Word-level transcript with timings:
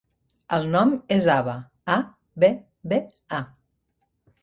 El 0.55 0.63
nom 0.75 0.93
és 1.17 1.27
Abba: 1.35 1.55
a, 1.99 1.99
be, 2.45 2.53
be, 2.95 3.03
a. 3.43 3.47